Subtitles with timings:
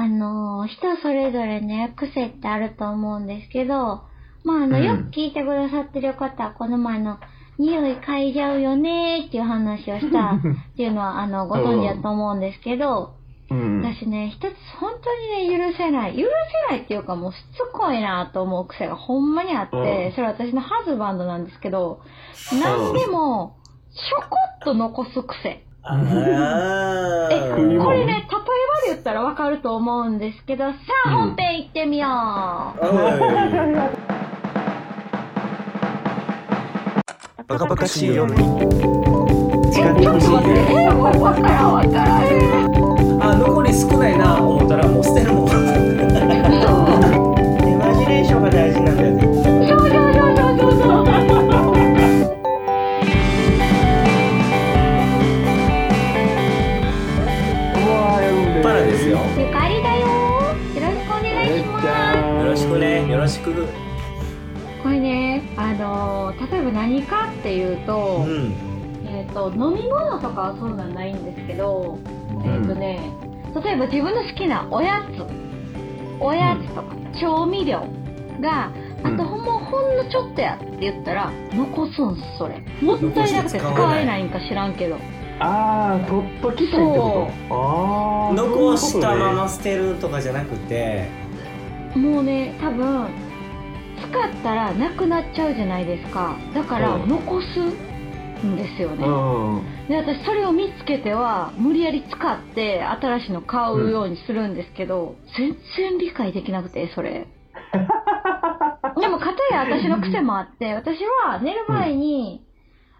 [0.00, 4.02] あのー人それぞれね、癖ってあると思うんですけど、
[4.44, 7.18] まあ、あの、うんよく聞いてくださってる方は、この前の、
[7.58, 10.40] 匂い嗅いじゃうよねーっていう話をした っ
[10.76, 13.12] ていうのは、あの、ご存知だと思うんですけど、
[13.50, 13.82] うん。
[13.82, 16.12] 私ね、一つ本当にね、許せない。
[16.12, 16.22] 許
[16.70, 22.00] せないっていうかもうしつこいなと思う癖がほんまにあって、うんそれ私のハズバンドなんですけど、
[22.52, 23.56] 何でも、
[23.92, 25.64] ちょこっと残す癖。
[25.82, 25.96] あ
[27.30, 28.49] え、ーこれね、例えばで
[28.90, 30.74] 言ったらわかると思うんですけど、さ
[31.06, 31.14] あ、うん。
[31.30, 32.10] 本編行ってみよう。
[32.10, 32.12] お
[37.46, 38.36] バカバカしいよわか
[41.40, 42.26] らんわからん。
[42.26, 42.30] い
[43.22, 44.88] あ残り少ないな思ったら。
[44.88, 45.49] もう捨てるもん
[63.40, 63.66] しく
[64.82, 68.52] これね、あのー例えば何かっていうと、うん。
[69.06, 71.98] えっ、と、飲み物とかはそうなんないんですけど、
[72.44, 73.00] えっ、とね、
[73.62, 77.86] 例えば自分の好きなおやつ、おやつとか調味料
[78.40, 78.70] が、
[79.02, 79.46] あとほん。
[79.46, 82.62] まほんのちょっとやって言ったら、残すんす、それ。
[82.82, 84.96] もったいなくて使えないんか知らんけど。
[85.38, 87.54] ああ、取っときたいってこと？
[87.54, 88.34] ああ。
[88.34, 89.32] 残したまま。
[89.44, 91.08] ま捨てるとかじゃなくて。
[91.94, 93.08] もうね、多分、
[94.10, 96.36] 使ったらなくなっちゃうじゃないですか。
[96.54, 97.60] だからうん残す
[98.46, 99.06] んですよね。
[99.06, 99.88] うん。
[99.88, 107.26] で私それを見つけては無理やり使って新しいの買うようにするんですけど、全然理解できなくてそれ
[109.00, 112.44] でもかたや私の癖もあって私は寝る前に、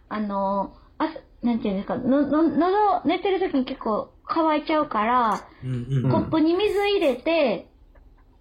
[0.08, 1.08] あのあ
[1.42, 7.68] なんていうんですかのの喉寝てる時に結構乾いちゃうから、うんうんうんコップに水入れて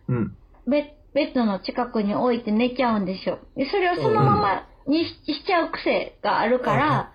[0.08, 0.36] うん。
[0.68, 3.40] ベベッドの近くに置いて寝ちゃうんですよ。
[3.56, 7.12] でそれをそのままにししちゃう癖があるから。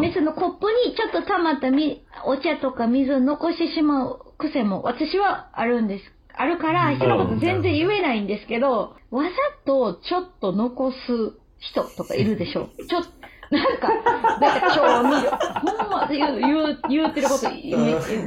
[0.00, 6.04] で、そのコップにちょっと溜まったみお茶とか水を残してしまう癖も私はあるんです。
[6.34, 6.96] あるから、うん。
[6.96, 9.30] 人のこと全然言えないんですけど、わざ
[9.64, 10.96] とちょっと残す
[11.58, 12.68] 人とかいるでしょ。
[12.88, 13.10] ちょっと、
[13.50, 13.88] なんか、
[14.40, 15.30] なんか調味料、
[15.72, 17.70] ほんま言う、言う、言うてることリ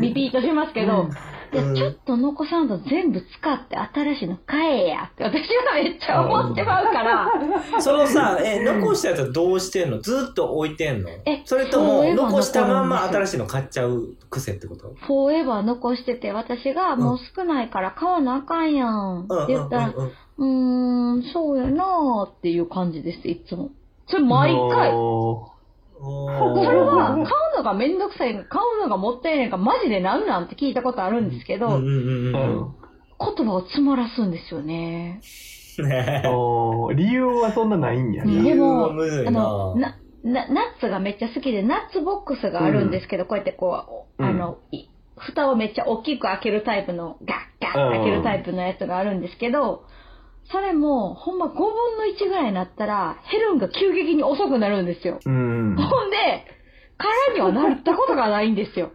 [0.02, 1.10] リピートしますけど、
[1.58, 1.76] うん。
[1.76, 7.28] ちょっと残さんと全部使って新しいの買えやって私はめっちゃ思ってまうから、
[7.82, 10.00] そのさえ残したやつはどうしてんの？
[10.02, 11.10] ずっと置いてんの？
[11.26, 14.94] えそれとも残したまんま新しいの買っちゃう癖ってこと？
[15.06, 19.94] フォーエバー残してて、私がもう少ないから買わなあかんやんって言ったら、
[20.38, 23.72] うんん、そうやなーっていう感じです、いつも。
[24.08, 24.92] それ毎回。
[26.02, 32.76] それは、買うのがめんどくさいのか、買うのがもったいないのか、マジでなんなんって聞いたことあるんですけど、うんうんうんーうんうん。
[33.36, 35.22] 言葉を詰まらすんですよね。
[36.96, 38.50] 理由はそんなないんやうんね。
[38.54, 44.88] でもあなの、な、なナッツがめっちゃ好きで、ナッツボックスがあるんですけど、こうやってこう、あの、い
[45.18, 49.84] 蓋をめっちゃ大きく開けるタイプの、ガッガッ開けるタイプのやつがあるんですけど、
[50.52, 51.64] それも、ほんま5分
[51.98, 55.20] の1ぐらいになったら、減るんが急激に遅くなるんですよ。
[55.24, 55.76] うん。
[55.78, 56.46] ほんで、
[56.98, 58.92] 空にはなったことがないんですよ。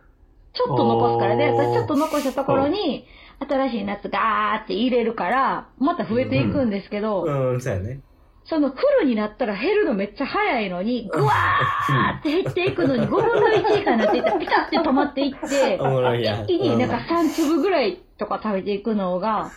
[0.53, 3.06] ちょっと残すからで、おー私ちょっと残したところに、
[3.41, 8.00] 新しいナッツガーって入れるから、また増えていくんですけど、うんそうやね
[8.47, 19.50] そのフルになったら減るのめっちゃ早いのに、ぐわーって減っていくのに5分の1以下になっていったらピタって止まっていって、一気になんか3粒ぐらいとか食べていくのが、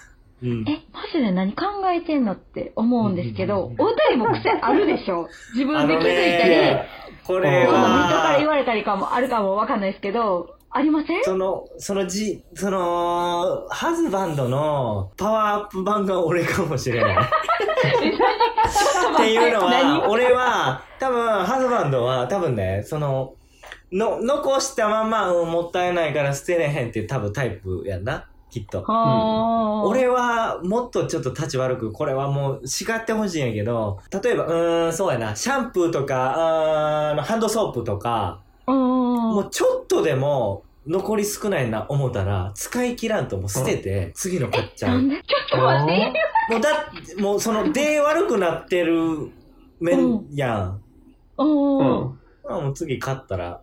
[0.44, 0.66] うん。
[0.68, 5.28] え、マジで何考えてんのって思うんですけどお二人も癖あるでしょ？
[5.56, 6.86] 自分で気づいたり、ね
[7.26, 11.24] これ人から言はわれたりかもあるかもわかんないですけど、ありません？
[11.24, 17.18] そのそのじそのハズバンドのパワーアップ版が俺かもしれない。
[19.14, 20.08] っていうのは、何？
[20.08, 23.34] 俺は、多分、ハズバンドは、多分ね、その、
[23.92, 28.84] の、残したまま、うんもったいないから捨てれへんっていう多分タイプやんな、きっと。
[29.86, 45.02] 俺は、もっとちょっと立ち悪く、これはもう叱ってほしいんやけど、例えば、うーん、そうやな、シャンプーとか、あーハンドソープとか、もうちょっとでも、残り少ないな思ったら、使い切らんともう捨てて、次の買っちゃう。
[45.02, 46.14] ちょっと待って。
[46.50, 49.30] もうだもうその、出悪くなってる
[49.82, 50.82] 面やん。
[51.38, 51.44] う。
[51.44, 52.20] うんん。
[52.50, 53.62] あもう次買ったら、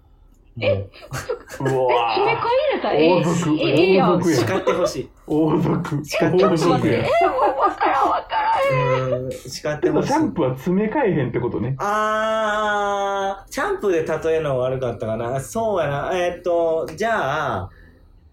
[0.56, 4.12] もう、うわ詰め替え入れたらええ王族ええやん。
[4.14, 5.10] 王族や叱ってほしい。
[5.26, 6.04] 王族。
[6.04, 7.10] 叱ってほしい王族やね。
[7.58, 9.24] わからんわからん。
[9.24, 10.24] うん、叱ってほしいでもシ。
[10.24, 11.76] ャンプーは詰め替えへんってことね。
[11.78, 15.40] あー、シャンプーで例えるの悪かったかな。
[15.40, 16.10] そうやな。
[16.14, 17.70] えーっと、じゃあ、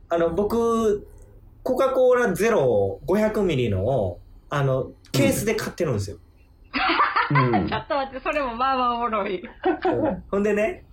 [0.10, 1.08] あの、僕、
[1.64, 4.20] コカ・コーラゼロ500ミリのを、
[4.50, 6.18] あの、ケースで買ってるんですよ。
[6.18, 9.42] うん ちょっと待って、それもまあまあおもろい。
[10.30, 10.84] ほんでね、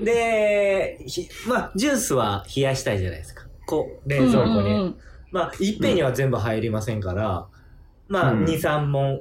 [0.00, 3.46] で、ひまあ、ジュースは冷やしたいじゃないですか。
[3.66, 4.70] こう、冷蔵庫に。
[4.70, 4.98] うんうん
[5.32, 7.48] まあ、いっぺんには全部入りませんから、
[8.06, 9.20] まあ、うん2、3本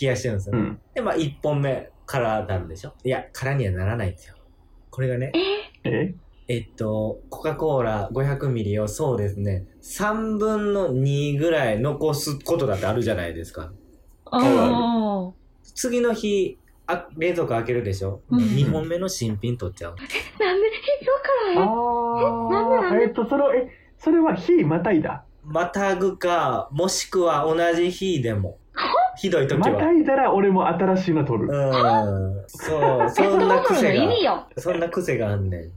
[0.00, 0.60] 冷やしてるんですよね。
[0.60, 0.80] うん。
[0.94, 2.94] で、まあ、1本目からなんでしょ？
[3.02, 4.36] いや、からにはならないんですよ。
[4.90, 5.32] これがね、
[5.82, 6.14] え？
[6.46, 6.58] え？
[6.58, 13.72] っと、コカ・コーラ500ミリをそうですね、3分の2ぐらい残すことだってあるじゃないですか。
[14.26, 15.32] あ
[15.74, 19.94] 次の日、あ冷蔵庫開けるでしょ、うん ?2 本目の新品取っちゃう。
[19.94, 21.56] ーなんで、え、わからへん。
[21.56, 23.04] なんでなんああ、で？
[23.04, 25.24] えっと、それを、え、それは日またいだ？
[25.42, 28.58] またぐか、もしくは同じ日でも。
[29.16, 29.78] ひどい時まは。
[29.80, 31.48] たいだら俺も新しいの取る。
[31.48, 32.44] うん。
[32.48, 34.46] そう、え、そんな癖が意味、よ。
[34.58, 35.60] そんな癖があんねん。
[35.60, 35.68] え、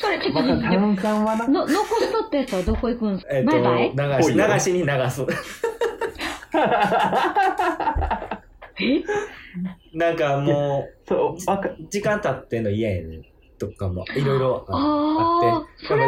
[0.00, 0.70] それ、ちょっとな？
[1.48, 3.16] の、残しとったやつはどこ行くん？
[3.16, 5.24] ですかえっと、流し、流しに流す。
[8.78, 9.04] え？
[9.96, 13.22] なんかも そう、わか、う、時間経ってんの嫌やねん。
[13.58, 15.98] とかも、いろいろあって。、だ、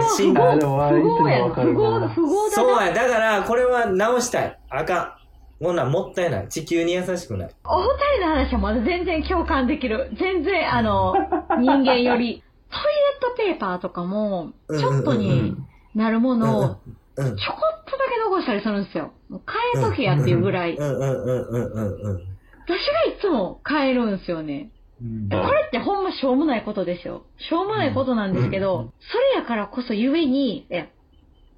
[1.51, 2.51] かるな不合だな。
[2.51, 4.61] そうや、だから、これは直したい。
[4.69, 5.17] あか
[5.61, 5.65] ん。
[5.65, 6.49] こんなんもったいない。
[6.49, 7.51] 地球に優しくない。
[7.65, 7.89] お二
[8.19, 10.11] 人の話はまだ全然共感できる。
[10.19, 11.15] 全然、あの、
[11.59, 12.43] 人間より。
[12.71, 15.57] トイレットペーパーとかも、ちょっとうにん。
[15.95, 16.77] なるものを、
[17.17, 17.37] うん。
[17.37, 19.11] ちょこっとだけ残したりするんですよ。
[19.31, 20.77] 変えときやっていうぐらい。
[20.77, 22.28] うんうんうんうんうんうん。
[22.69, 24.71] 私がいつも変えるんですよね。
[25.01, 27.23] うんこれってほんましょうもないことですよ。
[27.39, 30.87] しょうもないことなんですけど、うんそれやからこそゆえに、いや、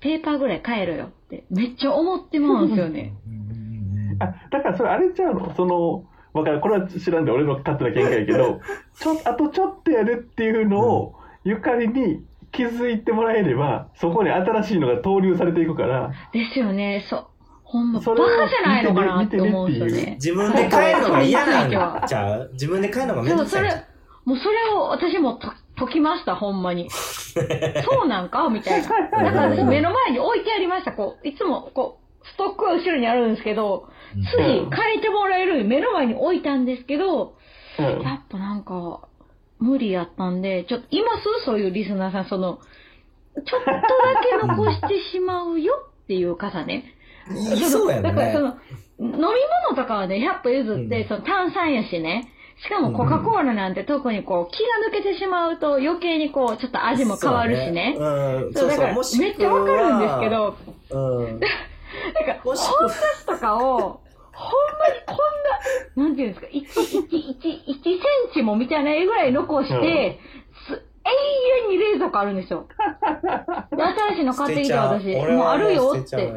[0.01, 3.13] ペーパーぐらい変えろよって、めっちゃ思ってまうんですよね。
[4.21, 5.55] あ、だからそれあれちゃうの？
[5.57, 6.61] その、わかる。
[6.61, 8.61] これは知らんで俺の勝手な見解やけど、
[8.95, 11.15] ちょ、あとちょっとやるっていうのを、
[11.45, 12.23] ゆかりに
[12.53, 17.27] 気づいてもらえれば、そこに新しいのが投入されていくから、ですよね、そう。
[17.71, 20.13] ほんま、バカじゃないのかなって思うんですよねね。
[20.15, 23.87] 自分で変えるのが嫌なんちゃう自分で変えるのがめんそう、それどくさい
[24.25, 26.91] もうそれを私もと解きました、ほんまに。
[26.91, 28.89] そうなんかみたいな。
[28.89, 33.89] だから私目の前に置いてありました、こう、いつも、こう、ストックは後ろにあるんですけど、
[34.37, 34.69] 次変
[34.99, 37.35] えてもらえるように目の前に置いたんですけど、
[37.79, 39.01] うんやっぱなんか、
[39.59, 42.59] 無理やったんで、ちょっと、いますそういうリスナーさん、その、
[43.37, 43.83] ちょっとだ
[44.21, 46.95] け残してしまうよっていう方ね。
[47.35, 48.51] いそうやんだからそね。
[49.01, 49.35] の、飲み物
[49.77, 52.33] とかはね、100歩譲って、うんその炭酸やしね。
[52.63, 57.97] しかもコカ・コーラなんて特にこう、気が抜けてしまうと余計にこう、ちょっと味も変わるしね。
[57.99, 58.53] うん。
[58.53, 59.01] そう、だから、め
[59.31, 60.29] っちゃわかるんですけ。
[60.29, 60.57] ど、
[60.91, 61.41] うん。
[62.15, 67.95] なんか、もしく本冊とかを、ほんまにこんな、なんていうんですか、1、1、1、1セン
[68.35, 70.19] チも満たないぐらい残して、
[70.69, 72.67] す永遠に冷蔵庫あるんですよ。
[73.73, 76.33] で、新しいの買ってきて私、もうあるよっ捨て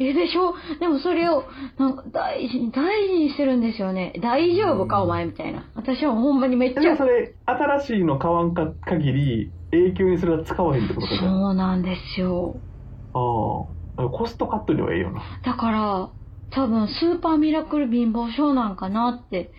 [0.00, 0.54] え、でしょ？
[0.80, 1.44] でもそれを、
[1.78, 4.12] なんか大事に、大事にしてるんですよね。
[4.20, 5.64] 大丈夫か、お前みたいな。
[5.74, 7.04] 私はほんまにめっちゃでもそ。
[7.04, 11.28] れ、新しいの買わんか限り、永久にそれは使わへんってことかじゃん。
[11.28, 12.56] あそうなんですよ。
[13.12, 13.18] あ。
[14.08, 15.22] コストカットにはええよな。
[15.44, 16.08] だから、
[16.50, 19.52] 多分スーパーミラクル貧乏症なんかなって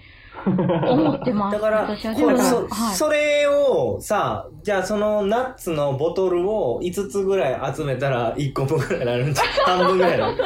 [0.46, 1.56] 思ってます。
[1.60, 2.16] だから、私は。
[2.16, 2.96] そはい。
[2.96, 9.48] それをさ、じゃあそのナッツのボトルを5つぐらい集めたら1個分ぐらいになるんじゃん。
[9.78, 10.36] 半分ぐらいの。
[10.36, 10.46] か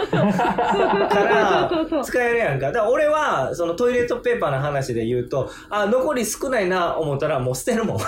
[1.23, 1.71] ら
[2.03, 2.65] 使えるやんか。
[2.65, 7.95] だから俺は、そのトイレットペーパーの話で言うと、あ、残り少ないな思ったらもう捨てるもん。
[7.95, 8.03] 嘘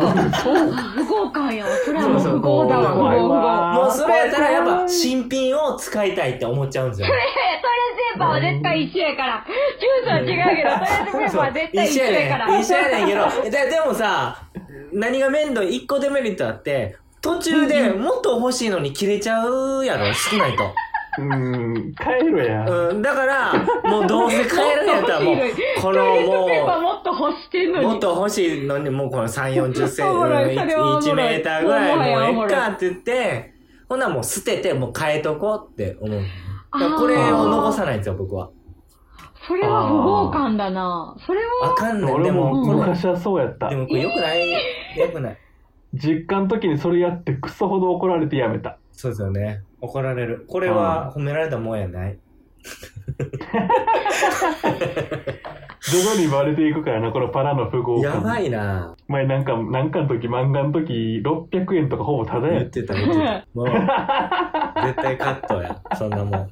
[0.00, 1.70] 不合感やわ。
[1.84, 3.74] それはもう不合だわ。
[3.74, 7.06] もうそれやったらやっぱ新品を使いたいって思っちゃうんですよ。
[7.06, 7.68] トイレット
[8.12, 9.46] ペーパーは絶対一緒やから。
[9.78, 12.58] ジュースは違うけど、トイレットペーパーは絶対一緒やから。
[12.58, 13.06] 一緒やねん。
[13.06, 14.36] けど、ででもさ、
[14.92, 20.74] 何が面倒い一個デメリットあって、途中でもっと欲しいのに切れちゃうやろ、少ないと。
[21.18, 22.64] うん、帰るや。
[22.64, 23.52] うん、だから、
[23.84, 25.36] もうどうせ買えるんやったらもう、
[25.80, 27.86] このトイレットペーパーももっと欲してんのう、に。
[27.90, 33.54] もっと欲しいのに、もうこの3、40センおもろいそれはおもろい1メーターぐらいもうえおもろいえかって言って、
[33.88, 36.22] ほんならもう捨てて、もう変えとこうって思う。
[36.98, 38.48] これを残さないんですよ、僕は。
[39.46, 41.16] それは不合感だな。
[41.26, 42.06] それは、あかんねん。
[42.06, 43.76] で俺もも、これ、昔はそうやったで。
[43.76, 44.52] もこれ良くない、
[44.96, 45.38] 良くない。
[45.94, 48.78] 実家の時にそれやってクソほど怒られてやめた。
[48.92, 49.62] そうですよね。
[49.80, 50.44] 怒られる。
[50.48, 52.18] これは褒められたもんやない？
[55.82, 58.12] 徐々にバレていくからな、このパラの富豪感。
[58.14, 62.58] やばいな前なんか、なんかの時、漫画の時、600円とかほぼタダやっ。
[62.60, 63.44] 言ってた、言ってた。
[63.52, 63.82] もう、絶
[65.02, 65.76] 対カットや。
[65.96, 66.48] そんなもん。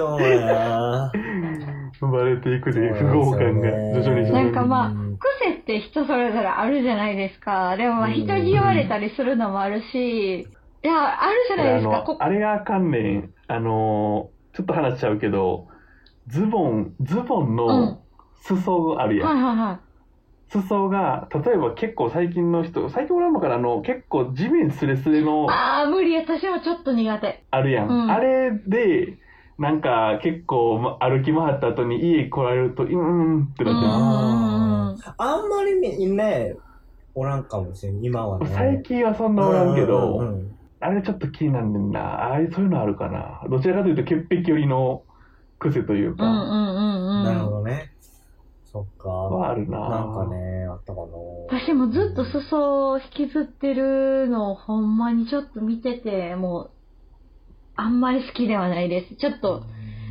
[0.00, 1.12] そうやな
[2.00, 4.44] バレていくで、不合感が徐々に徐々に。
[4.46, 7.76] なんかまあうん、癖って人それぞれあるじゃないですか。
[7.76, 10.46] でもまあうん人に言われたりするのもあるし、い
[10.82, 11.98] や、あるじゃないですか。
[11.98, 13.30] あこのあれがあかんねん。
[13.48, 15.68] あのー、ちょっと話しちゃうけど、
[16.28, 17.98] ズボン、ズボンうんの
[18.42, 19.28] 裾あるやん。
[19.28, 19.80] はいはいはい。
[20.48, 23.56] 裾が、例えば結構最近の人、最近おらんのかな？
[23.56, 26.16] あの、結構地面スレスレのああ、無理。
[26.16, 27.44] 私はちょっと苦手。
[27.50, 27.88] あるやん。
[27.88, 29.18] うんあれで、
[29.60, 36.56] なんか結構ま歩き回った後に家来られると、うーんってなってる、うんうんうんあんまりね、
[37.14, 38.50] おらんかもしれん、今はね。
[38.54, 42.00] 最近はそんなおらんけど、うんうんうんあれちょっと気になんねんな。
[42.00, 43.42] ああいう、そういうのあるかな。
[43.50, 45.02] どちらかというと潔癖寄りの
[45.58, 47.24] 癖というか、うんうんうんうん。
[47.24, 47.92] なるほどね。
[48.64, 49.10] そっか。
[49.10, 49.78] はあるな。
[49.78, 51.06] なんかね、あったかな。
[51.50, 56.70] 私もずっと裾を引きずってるのをほんまにちょっと見てて、もう、
[57.76, 59.16] あんまり好きではないです。
[59.16, 59.62] ちょっと、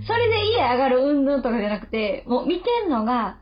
[0.07, 3.37] それで家上がるうんぬんとかじゃなくて、もう見てんのが、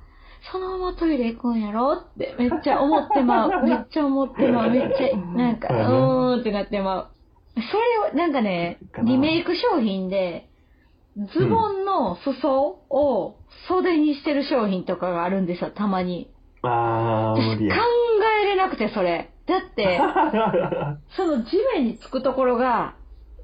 [0.52, 3.50] そのままトイレ行くんやろってめっちゃ思ってまう。
[3.66, 4.72] めっちゃ思ってまう。
[4.72, 7.08] めっちゃ、なんか、うーんってなってまう。
[7.56, 10.50] それを、なんかねリメイク商品で、
[11.34, 16.30] ズボンの裾を袖にしてる商品とかがあるんですよ、たまに。
[16.62, 17.76] あー、無理考や。
[18.44, 19.32] えれなくて、それ。
[19.48, 20.00] だって、
[21.16, 22.96] その地面につくところが、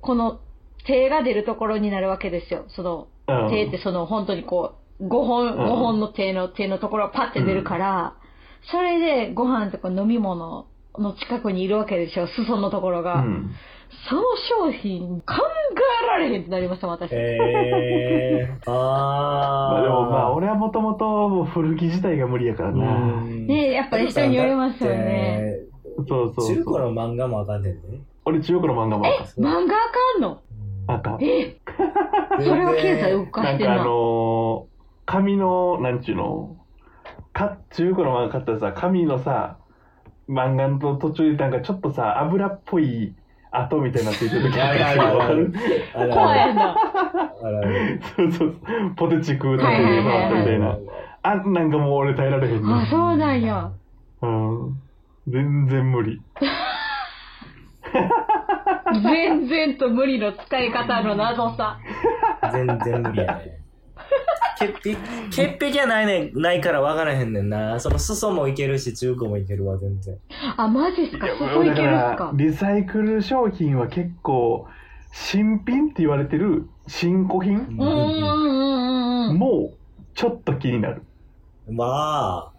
[0.02, 0.42] この
[0.86, 2.66] 手が出るところになるわけですよ。
[2.70, 8.14] その、うん手ってその本当にこう、5本、うん5本の手の手のところがパッて出るから、
[8.72, 10.66] それでご飯とか飲み物
[10.98, 12.28] の近くにいるわけですよ。
[12.28, 13.16] 裾のところが。
[13.16, 13.52] うん
[14.10, 14.24] その
[14.66, 15.36] 商品考
[16.04, 17.12] えられへんってなりました、私。
[17.14, 19.74] えー、 あー。
[19.74, 22.92] まあでもまあ俺はもともと古着自体が無理やからな。
[22.92, 25.58] うんねやっぱり人によりますよね。
[26.08, 26.74] そうそう中そう。
[26.74, 27.82] 古の漫画もあかんねんね。
[28.26, 29.26] 俺中古の漫画もあかん。
[29.44, 29.68] 漫画あか
[30.18, 30.40] んの？
[30.88, 31.24] あかん。
[31.24, 31.58] え
[32.44, 33.68] それは経済動かしてんな。
[33.68, 34.66] なんかあのー、
[35.06, 36.58] 紙の、なんちゅうの、
[37.34, 39.58] か中古の漫画買ったらさ、紙のさ、
[40.30, 43.16] 漫画の途中でなんかちょっとさ、油っぽい
[43.52, 45.02] 跡みたいになっていてる時あるある？
[45.02, 45.54] あるわかる
[46.10, 46.76] 怖いな。
[48.16, 48.56] そうそう。
[48.96, 50.78] ポテチ食う時に触ったみたいな。
[51.22, 52.88] あんなんかもう俺耐えられへんあ、ね。
[52.90, 53.72] そうなんや。
[54.22, 54.82] うん。
[55.28, 56.22] 全然無理。
[59.02, 61.80] 全然と無理の使い方の謎さ。
[62.52, 63.60] 全然無理やね。
[64.60, 64.98] 潔癖、
[65.32, 67.80] 潔癖はないねん、ないから分からへんねんな。
[67.80, 70.18] その裾もいけるし、中古もいけるわ、全然。
[70.58, 71.28] あ、マジっすか？
[71.28, 74.68] そこいだかけるっすか、らリサイクル商品は結構、
[75.12, 78.54] 新品って言われてる新古品うんうんうんう
[79.28, 79.38] んうん。
[79.38, 79.78] もう、
[80.14, 81.04] ちょっと気になる。
[81.70, 82.52] まあ、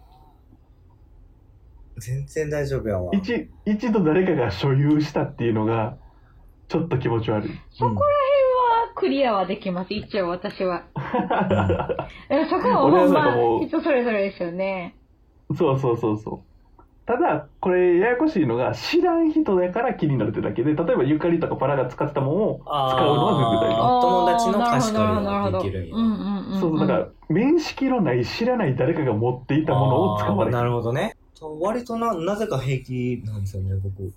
[1.97, 3.11] 全然大丈夫やわ。
[3.13, 5.97] 一、一度誰かが所有したっていうのが、
[6.67, 7.49] ちょっと気持ち悪い。
[7.71, 8.05] そこら辺
[8.89, 10.83] はクリアはできます、一応私は。
[12.49, 14.95] そこはもまう人それぞれですよね。
[15.55, 16.49] そうそうそうそう。
[17.05, 22.67] ただ、これややこしいのが、知らん人だから気になるってだけで、例えばゆかりとかパラが使ってたものを使
[23.09, 24.01] うのは全然大丈夫。
[24.01, 26.59] 友達の貸し借りはなるほどできるんやうんうんうんうん。
[26.61, 30.69] そうそう、だから、面識のない、知らない誰かが持っていたものを使われあーなる。
[30.69, 31.15] るほどね。
[31.35, 34.13] そう割とな、なぜか平気なんですよね、僕。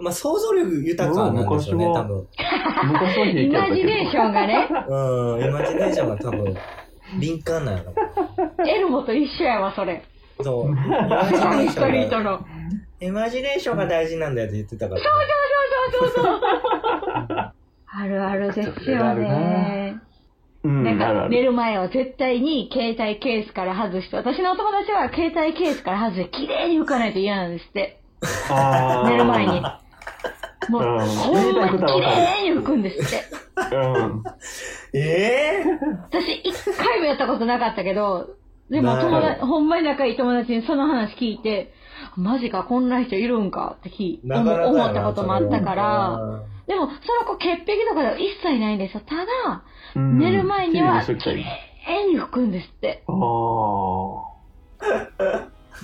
[0.00, 2.26] まあ、想像力豊かなんでしょうね、多分。
[2.84, 3.76] 昔は平イ気やったけど。
[3.76, 6.56] マジネーションがね、うん、イマジネーションが多分、
[7.18, 7.94] 敏感なんやろ。
[8.66, 10.02] エルモと一緒やわ、それ。
[10.42, 10.70] そう。
[10.70, 12.46] イマジネーシストリートョンが、の。
[13.00, 15.00] イマジネーションが大事なんだよって言ってたから。
[15.00, 15.12] そう
[16.02, 17.52] そうそうそうそう。
[17.92, 20.00] あるあるですよね。
[20.62, 21.28] うん、なんか。
[21.28, 28.00] 寝る前は絶対に携帯ケースから外して、私のお友達は携帯ケースから外して綺麗に拭かないと嫌なんですって。
[29.06, 29.62] 寝る前に。
[30.68, 33.24] もう、うんほんま綺麗に拭くんですって。
[33.74, 34.22] うん。
[34.92, 35.64] ええ
[36.10, 38.36] 私一回もやったことなかったけど、
[38.70, 41.72] でも友達、ほんまに仲いい友達にその話聞いて、
[42.16, 49.00] マジか、こんな人いるんかって聞いな思ったこともあったから、はでもその子潔癖とかでは一切ないんですよ。
[49.00, 49.64] ただ、
[49.96, 53.02] うん寝る前には綺麗に拭くんですって。
[53.08, 53.14] ああ。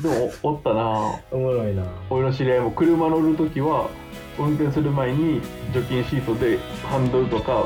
[0.00, 1.84] でも、おったなおもろいな。
[2.10, 3.88] 俺の知り合いも車乗るときは、
[4.38, 5.40] 運転する前に
[5.72, 7.64] 除菌シートでハンドルとか、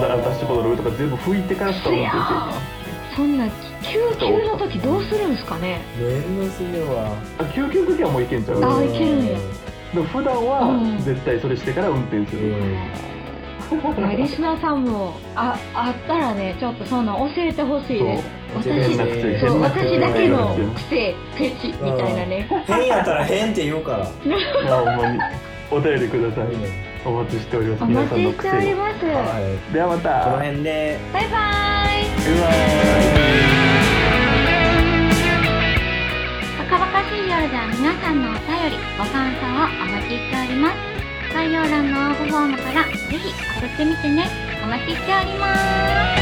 [0.00, 2.82] ダダッシュボードの上とか全部拭いてからしか運転して
[3.16, 3.46] そんな、
[3.82, 5.80] 救急の時どうするんですかね。
[5.98, 7.12] めんどすぎるわ。
[7.38, 8.64] あ救急の時はもういけんちゃう。
[8.64, 9.38] あいけるんや。
[9.94, 10.46] でも普段うん。
[10.46, 18.24] は絶対それしてから運転すうる、リスナーさんも、あ、あったらね、ちょっとそんなん教えてほしいです。
[18.54, 19.04] 私だ
[20.12, 22.48] けの癖、フェチみたいなね。
[22.66, 24.06] 変やったら変って言うから。
[24.06, 24.32] 癖 い
[24.66, 25.18] やほんまに
[25.72, 26.48] お便りください
[27.02, 29.06] お待ちしておりますお皆さんの待ちしております。
[29.06, 29.72] はい。
[29.72, 32.92] ではまたこの辺で、バイバーイバイバイ
[36.58, 40.76] バカバカししい夜では皆さんのお便り、ご感想をお待ちしております。
[41.32, 44.28] 概要欄の応募フォームからぜひ送ってみてね。
[44.62, 46.21] お待ちしております。